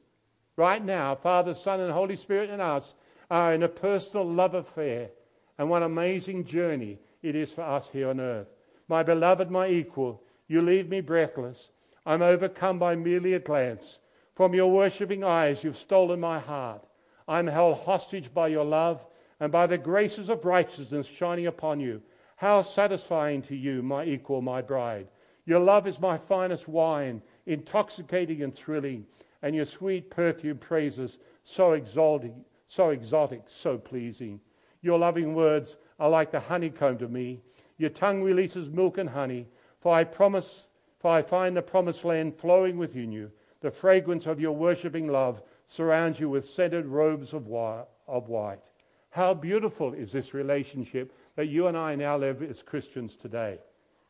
[0.56, 2.94] Right now, Father, Son, and Holy Spirit and us
[3.30, 5.10] are in a personal love affair.
[5.58, 8.48] And what amazing journey it is for us here on earth.
[8.88, 11.70] My beloved, my equal, you leave me breathless.
[12.06, 13.98] I'm overcome by merely a glance.
[14.34, 16.84] From your worshipping eyes, you've stolen my heart.
[17.26, 19.04] I'm held hostage by your love
[19.40, 22.02] and by the graces of righteousness shining upon you.
[22.36, 25.08] How satisfying to you, my equal, my bride.
[25.48, 29.06] Your love is my finest wine, intoxicating and thrilling,
[29.40, 34.40] and your sweet perfume praises so exalting, so exotic, so pleasing.
[34.82, 37.40] Your loving words are like the honeycomb to me.
[37.78, 39.46] Your tongue releases milk and honey,
[39.80, 43.32] for I promise for I find the promised land flowing within you.
[43.62, 48.60] The fragrance of your worshipping love surrounds you with scented robes of white.
[49.08, 53.60] How beautiful is this relationship that you and I now live as Christians today.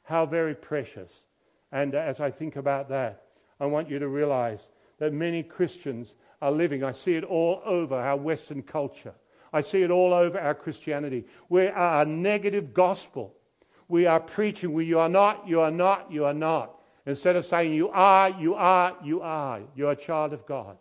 [0.03, 1.27] How very precious.
[1.73, 3.25] And uh, as I think about that,
[3.61, 7.95] I want you to realize that many Christians are living, I see it all over
[7.95, 9.15] our Western culture.
[9.53, 11.25] I see it all over our Christianity.
[11.49, 13.35] We are a negative gospel.
[13.89, 16.75] We are preaching, you are not, you are not, you are not.
[17.07, 20.77] Instead of saying, You are, you are, you are, you're a child of God.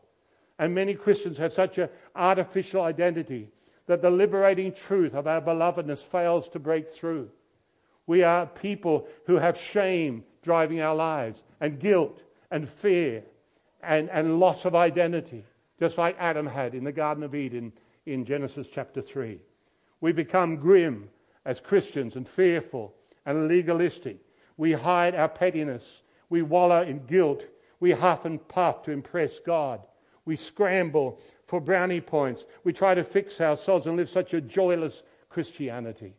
[0.60, 3.50] And many Christians have such an artificial identity
[3.86, 7.30] that the liberating truth of our belovedness fails to break through.
[8.08, 13.24] We are people who have shame driving our lives, and guilt, and fear,
[13.84, 15.44] and, and loss of identity,
[15.80, 17.74] just like Adam had in the Garden of Eden
[18.06, 19.40] in Genesis chapter 3.
[20.00, 21.10] We become grim
[21.46, 24.18] as Christians and fearful and legalistic.
[24.56, 27.46] We hide our pettiness we wallow in guilt.
[27.80, 29.82] We huff and puff to impress God.
[30.26, 32.46] We scramble for brownie points.
[32.64, 36.16] We try to fix ourselves and live such a joyless Christianity.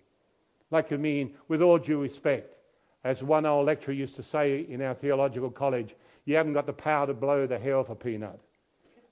[0.71, 2.55] Like I mean, with all due respect,
[3.05, 6.73] as one old lecturer used to say in our theological college, you haven't got the
[6.73, 8.41] power to blow the hair off a peanut.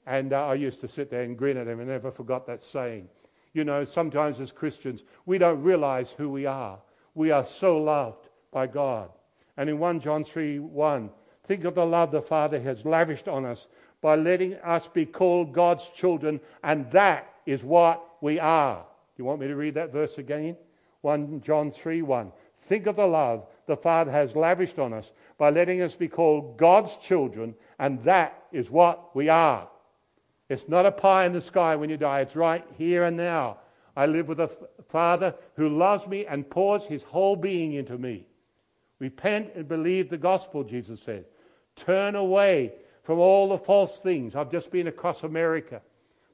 [0.07, 2.63] And uh, I used to sit there and grin at him and never forgot that
[2.63, 3.09] saying.
[3.53, 6.79] You know, sometimes as Christians, we don't realize who we are.
[7.15, 9.11] We are so loved by God.
[9.57, 11.11] And in 1 John 3 1,
[11.45, 13.67] think of the love the Father has lavished on us
[14.03, 18.77] by letting us be called God's children, and that is what we are.
[19.17, 20.57] Do you want me to read that verse again?
[21.03, 22.33] 1 John 3 1.
[22.57, 26.57] Think of the love the Father has lavished on us by letting us be called
[26.57, 29.69] God's children, and that is what we are.
[30.49, 33.59] It's not a pie in the sky when you die, it's right here and now.
[33.97, 34.51] I live with a
[34.89, 38.27] Father who loves me and pours his whole being into me.
[38.99, 41.25] Repent and believe the gospel, Jesus said.
[41.75, 44.35] Turn away from all the false things.
[44.35, 45.83] I've just been across America,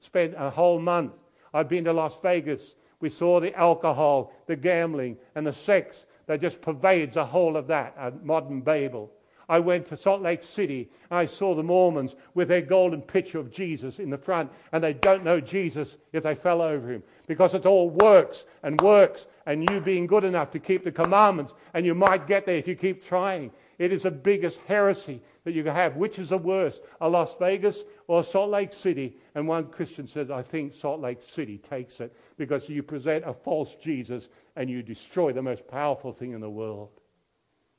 [0.00, 1.12] spent a whole month.
[1.54, 2.74] I've been to Las Vegas.
[3.02, 7.66] We saw the alcohol, the gambling, and the sex that just pervades the whole of
[7.66, 9.12] that, a modern Babel.
[9.48, 13.52] I went to Salt Lake City I saw the Mormons with their golden picture of
[13.52, 17.52] Jesus in the front, and they don't know Jesus if they fell over him because
[17.52, 21.84] it's all works and works and you being good enough to keep the commandments, and
[21.84, 23.50] you might get there if you keep trying.
[23.82, 25.96] It is the biggest heresy that you can have.
[25.96, 29.16] Which is the worst, a Las Vegas or Salt Lake City?
[29.34, 33.34] And one Christian says, I think Salt Lake City takes it because you present a
[33.34, 36.90] false Jesus and you destroy the most powerful thing in the world.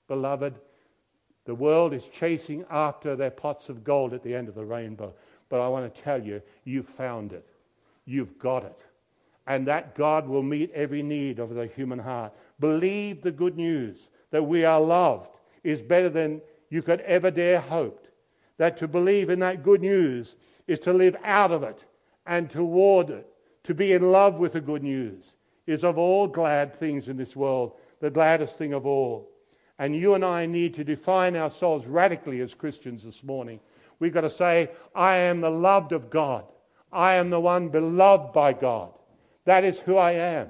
[0.09, 0.55] Beloved,
[1.45, 5.13] the world is chasing after their pots of gold at the end of the rainbow.
[5.47, 7.47] But I want to tell you, you've found it.
[8.03, 8.77] You've got it
[9.45, 12.33] and that God will meet every need of the human heart.
[12.59, 15.32] Believe the good news that we are loved
[15.63, 18.07] is better than you could ever dare hope.
[18.57, 20.35] That to believe in that good news
[20.67, 21.85] is to live out of it
[22.25, 23.27] and toward it.
[23.65, 27.35] To be in love with the good news is of all glad things in this
[27.35, 27.73] world
[28.03, 29.31] the gladdest thing of all.
[29.79, 33.61] And you and I need to define ourselves radically as Christians this morning.
[33.97, 36.43] We've got to say, I am the loved of God.
[36.91, 38.91] I am the one beloved by God.
[39.45, 40.49] That is who I am.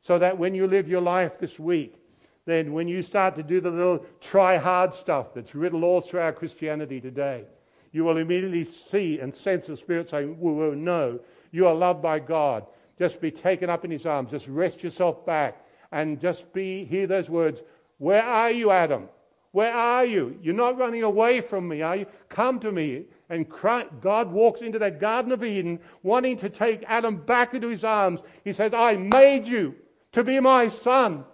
[0.00, 1.96] So that when you live your life this week,
[2.44, 6.20] then when you start to do the little try hard stuff that's written all through
[6.20, 7.44] our Christianity today,
[7.92, 12.18] you will immediately see and sense the Spirit saying, Whoa, no, you are loved by
[12.18, 12.66] God.
[12.98, 14.30] Just be taken up in His arms.
[14.30, 17.62] Just rest yourself back and just be, hear those words.
[17.98, 19.08] Where are you, Adam?
[19.52, 20.38] Where are you?
[20.42, 22.06] You're not running away from me, are you?
[22.30, 23.04] Come to me.
[23.28, 27.84] And God walks into that Garden of Eden wanting to take Adam back into his
[27.84, 28.22] arms.
[28.44, 29.74] He says, I made you
[30.12, 31.24] to be my son,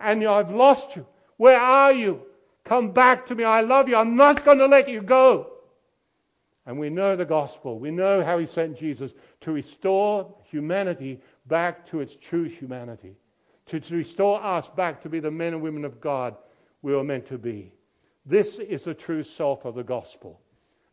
[0.00, 1.06] and I've lost you.
[1.36, 2.22] Where are you?
[2.64, 3.44] Come back to me.
[3.44, 3.96] I love you.
[3.96, 5.52] I'm not going to let you go.
[6.66, 7.78] And we know the gospel.
[7.78, 13.16] We know how he sent Jesus to restore humanity back to its true humanity,
[13.66, 16.36] to, to restore us back to be the men and women of God
[16.82, 17.72] we were meant to be.
[18.26, 20.40] This is the true self of the gospel.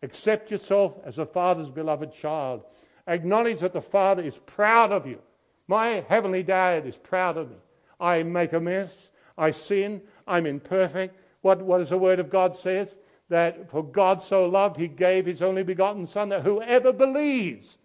[0.02, 2.64] Accept yourself as a father's beloved child.
[3.08, 5.20] Acknowledge that the Father is proud of you.
[5.68, 7.58] My heavenly dad is proud of me.
[8.00, 9.10] I make a mess.
[9.38, 10.02] I sin.
[10.28, 11.18] I'm imperfect.
[11.42, 12.98] What, what does the Word of God says?
[13.30, 17.78] that for God so loved, he gave his only begotten Son, that whoever believes,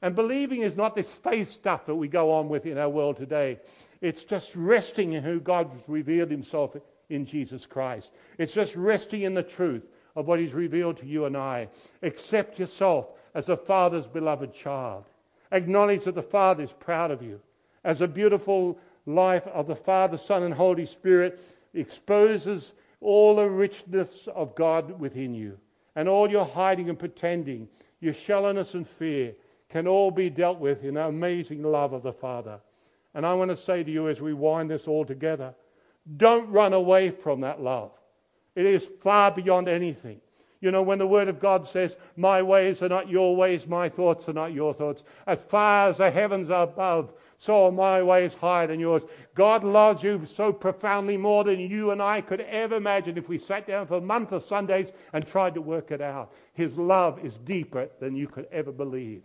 [0.00, 3.16] and believing is not this faith stuff that we go on with in our world
[3.16, 3.58] today.
[4.00, 6.76] It's just resting in who God has revealed himself
[7.08, 8.10] in Jesus Christ.
[8.38, 11.68] It's just resting in the truth of what he's revealed to you and I.
[12.02, 15.04] Accept yourself as a father's beloved child.
[15.52, 17.40] Acknowledge that the Father is proud of you.
[17.84, 21.40] As a beautiful life of the Father, Son, and Holy Spirit
[21.72, 25.58] exposes all the richness of God within you,
[25.94, 27.68] and all your hiding and pretending,
[28.00, 29.34] your shallowness and fear,
[29.68, 32.60] can all be dealt with in the amazing love of the Father.
[33.14, 35.54] And I want to say to you as we wind this all together
[36.16, 37.90] don't run away from that love.
[38.54, 40.20] It is far beyond anything.
[40.60, 43.88] You know, when the Word of God says, My ways are not your ways, my
[43.88, 48.34] thoughts are not your thoughts, as far as the heavens are above, so my ways
[48.34, 49.04] higher than yours.
[49.34, 53.38] God loves you so profoundly more than you and I could ever imagine if we
[53.38, 56.32] sat down for a month of Sundays and tried to work it out.
[56.54, 59.22] His love is deeper than you could ever believe.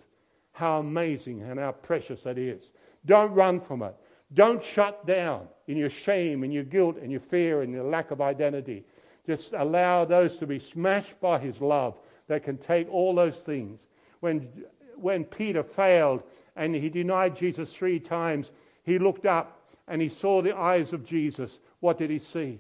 [0.52, 2.72] How amazing and how precious that is.
[3.06, 3.96] Don't run from it.
[4.34, 8.12] Don't shut down in your shame and your guilt and your fear and your lack
[8.12, 8.84] of identity.
[9.26, 11.98] Just allow those to be smashed by his love
[12.28, 13.88] that can take all those things.
[14.20, 14.50] When,
[14.96, 16.24] when Peter failed
[16.56, 18.52] and he denied Jesus three times,
[18.84, 21.60] he looked up and he saw the eyes of Jesus.
[21.80, 22.60] What did he see?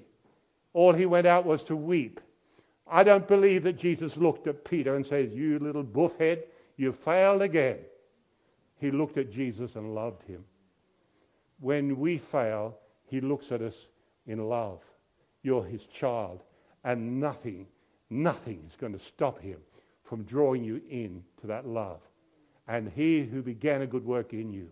[0.73, 2.19] All he went out was to weep.
[2.87, 6.43] I don't believe that Jesus looked at Peter and says, You little buffhead,
[6.75, 7.77] you failed again.
[8.79, 10.43] He looked at Jesus and loved him.
[11.59, 13.87] When we fail, he looks at us
[14.25, 14.81] in love.
[15.43, 16.43] You're his child,
[16.83, 17.67] and nothing,
[18.09, 19.59] nothing is going to stop him
[20.03, 22.01] from drawing you in to that love.
[22.71, 24.69] And he who began a good work in you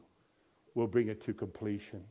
[0.74, 2.02] will bring it to completion.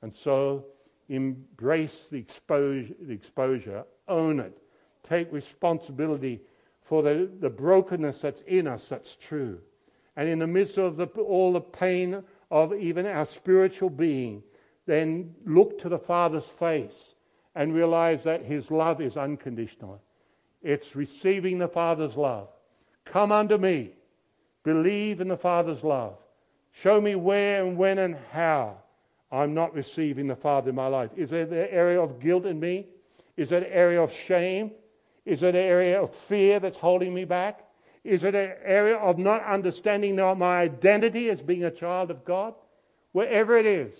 [0.00, 0.64] And so
[1.10, 4.56] embrace the exposure, the exposure own it,
[5.02, 6.40] take responsibility
[6.80, 9.60] for the, the brokenness that's in us that's true.
[10.16, 14.42] And in the midst of the, all the pain of even our spiritual being,
[14.86, 17.14] then look to the Father's face
[17.54, 20.00] and realize that His love is unconditional.
[20.62, 22.48] It's receiving the Father's love.
[23.04, 23.92] Come unto me.
[24.68, 26.18] Believe in the Father's love.
[26.72, 28.76] Show me where and when and how
[29.32, 31.08] I'm not receiving the Father in my life.
[31.16, 32.84] Is there an area of guilt in me?
[33.34, 34.72] Is it an area of shame?
[35.24, 37.64] Is it an area of fear that's holding me back?
[38.04, 42.52] Is it an area of not understanding my identity as being a child of God?
[43.12, 43.94] Wherever it is,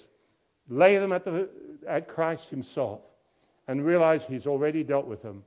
[0.68, 1.48] lay them at, the,
[1.88, 3.00] at Christ Himself
[3.66, 5.44] and realize He's already dealt with them.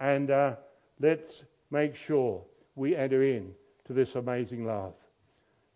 [0.00, 0.56] And uh,
[0.98, 2.42] let's make sure
[2.74, 3.54] we enter in
[3.86, 4.94] to this amazing love.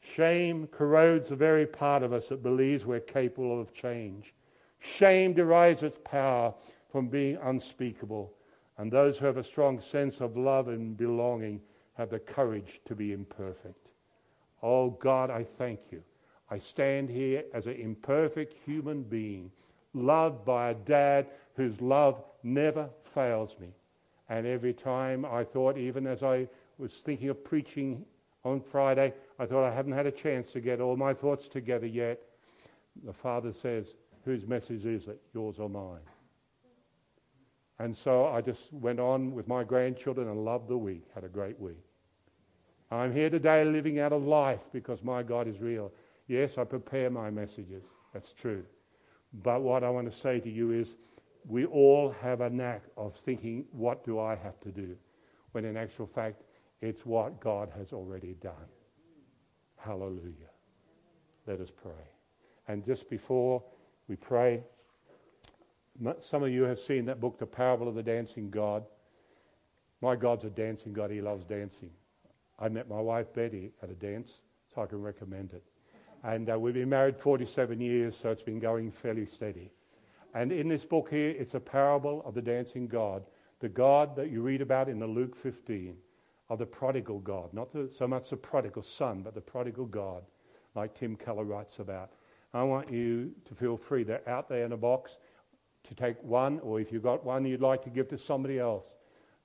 [0.00, 4.34] Shame corrodes the very part of us that believes we're capable of change.
[4.78, 6.54] Shame derives its power
[6.90, 8.32] from being unspeakable.
[8.78, 11.60] And those who have a strong sense of love and belonging
[11.94, 13.88] have the courage to be imperfect.
[14.62, 16.02] Oh God, I thank you.
[16.50, 19.52] I stand here as an imperfect human being,
[19.92, 23.68] loved by a dad whose love never fails me.
[24.28, 26.48] And every time I thought, even as I
[26.80, 28.04] was thinking of preaching
[28.44, 31.86] on Friday, I thought I haven't had a chance to get all my thoughts together
[31.86, 32.20] yet.
[33.04, 36.00] The Father says, Whose message is it, yours or mine?
[37.78, 41.28] And so I just went on with my grandchildren and loved the week, had a
[41.28, 41.82] great week.
[42.90, 45.92] I'm here today living out of life because my God is real.
[46.26, 47.84] Yes, I prepare my messages.
[48.12, 48.64] That's true.
[49.32, 50.96] But what I want to say to you is
[51.48, 54.96] we all have a knack of thinking, what do I have to do?
[55.52, 56.42] When in actual fact,
[56.80, 58.54] it's what God has already done.
[59.76, 60.50] Hallelujah.
[61.46, 61.92] Let us pray.
[62.68, 63.62] And just before
[64.08, 64.62] we pray,
[66.18, 68.84] some of you have seen that book, The Parable of the Dancing God.
[70.00, 71.10] My God's a dancing God.
[71.10, 71.90] He loves dancing.
[72.58, 74.40] I met my wife Betty at a dance,
[74.74, 75.62] so I can recommend it.
[76.22, 79.72] And uh, we've been married 47 years, so it's been going fairly steady.
[80.34, 83.24] And in this book here, it's a parable of the dancing God,
[83.60, 85.96] the God that you read about in the Luke 15,
[86.50, 90.24] of the prodigal God, not the, so much the prodigal son, but the prodigal God,
[90.74, 92.10] like Tim Keller writes about.
[92.52, 94.02] I want you to feel free.
[94.02, 95.18] They're out there in a box
[95.84, 98.96] to take one, or if you've got one you'd like to give to somebody else,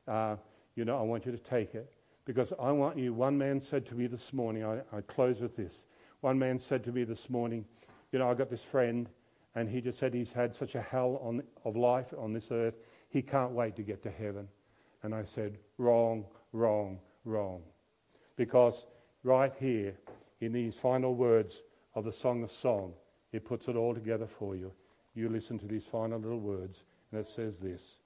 [0.08, 0.36] uh,
[0.76, 1.94] you know, I want you to take it.
[2.26, 5.56] Because I want you, one man said to me this morning, I, I close with
[5.56, 5.86] this.
[6.22, 7.66] One man said to me this morning,
[8.12, 9.08] you know, I got this friend,
[9.54, 12.80] and he just said he's had such a hell on, of life on this earth,
[13.10, 14.48] he can't wait to get to heaven.
[15.04, 16.26] And I said, wrong,
[16.56, 17.62] wrong, wrong.
[18.36, 18.86] Because
[19.24, 19.96] right here,
[20.40, 21.62] in these final words
[21.94, 22.94] of the Song of Song,
[23.32, 24.72] it puts it all together for you.
[25.14, 27.98] You listen to these final little words, and it says this.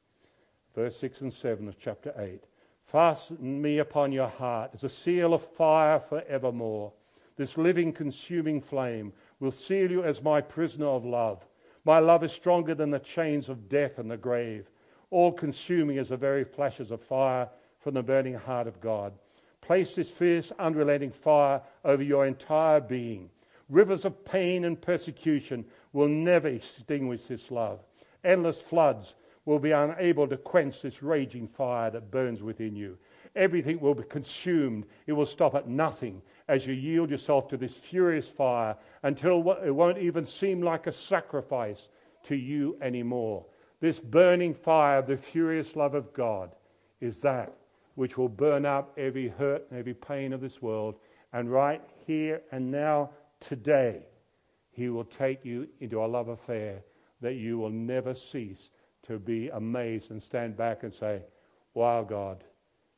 [0.75, 2.43] Verse 6 and 7 of chapter 8.
[2.85, 6.93] Fasten me upon your heart as a seal of fire for evermore.
[7.35, 11.45] This living, consuming flame will seal you as my prisoner of love.
[11.85, 14.69] My love is stronger than the chains of death and the grave,
[15.09, 17.49] all consuming as the very flashes of fire
[17.89, 19.13] from the burning heart of God.
[19.61, 23.31] Place this fierce, unrelenting fire over your entire being.
[23.67, 27.79] Rivers of pain and persecution will never extinguish this love.
[28.23, 32.99] Endless floods will be unable to quench this raging fire that burns within you.
[33.35, 34.85] Everything will be consumed.
[35.07, 39.71] It will stop at nothing as you yield yourself to this furious fire until it
[39.71, 41.89] won't even seem like a sacrifice
[42.25, 43.47] to you anymore.
[43.79, 46.53] This burning fire, the furious love of God,
[47.01, 47.55] is that
[47.99, 50.95] which will burn up every hurt and every pain of this world.
[51.33, 53.09] And right here and now,
[53.41, 54.03] today,
[54.71, 56.81] He will take you into a love affair
[57.19, 58.71] that you will never cease
[59.03, 61.23] to be amazed and stand back and say,
[61.73, 62.45] Wow, God,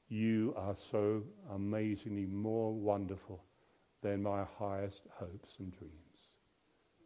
[0.08, 3.44] you are so amazingly more wonderful
[4.04, 5.96] than my highest hopes and dreams.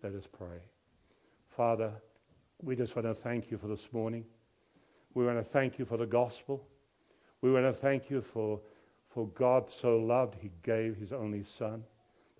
[0.03, 0.59] Let us pray.
[1.47, 1.93] Father,
[2.61, 4.25] we just want to thank you for this morning.
[5.13, 6.67] We want to thank you for the gospel.
[7.45, 8.59] We want to thank you for,
[9.07, 11.83] for God so loved, he gave his only Son,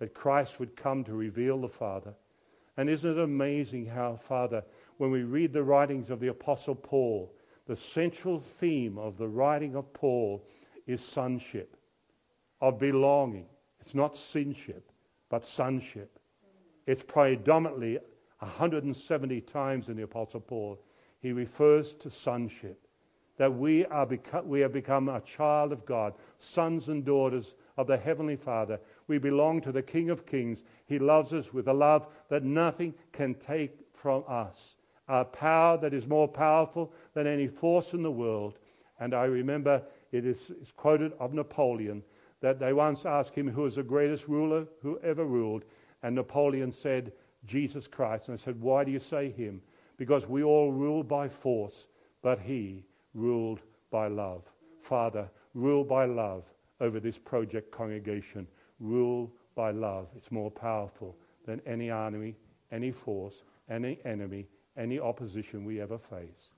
[0.00, 2.14] that Christ would come to reveal the Father.
[2.76, 4.64] And isn't it amazing how, Father,
[4.96, 7.32] when we read the writings of the Apostle Paul,
[7.68, 10.44] the central theme of the writing of Paul
[10.88, 11.76] is sonship,
[12.60, 13.46] of belonging.
[13.78, 14.90] It's not sinship,
[15.28, 16.18] but sonship.
[16.84, 18.00] It's predominantly
[18.40, 20.82] 170 times in the Apostle Paul.
[21.20, 22.85] He refers to sonship,
[23.36, 24.08] that we, are
[24.44, 28.80] we have become a child of God, sons and daughters of the Heavenly Father.
[29.08, 30.64] We belong to the King of Kings.
[30.86, 34.76] He loves us with a love that nothing can take from us
[35.08, 38.58] a power that is more powerful than any force in the world.
[38.98, 39.82] And I remember
[40.12, 42.02] it is quoted of Napoleon
[42.40, 45.64] that they once asked him who was the greatest ruler who ever ruled.
[46.02, 47.12] And Napoleon said,
[47.44, 48.28] Jesus Christ.
[48.28, 49.62] And I said, Why do you say him?
[49.96, 51.86] Because we all rule by force,
[52.22, 52.84] but he
[53.16, 54.44] ruled by love.
[54.80, 56.44] Father, rule by love
[56.80, 58.46] over this project congregation.
[58.78, 60.08] Rule by love.
[60.14, 62.36] It's more powerful than any army,
[62.70, 64.46] any force, any enemy,
[64.76, 66.50] any opposition we ever face.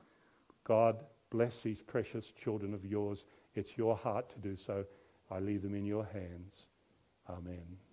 [0.65, 3.25] God, bless these precious children of yours.
[3.55, 4.85] It's your heart to do so.
[5.31, 6.67] I leave them in your hands.
[7.31, 7.88] Amen.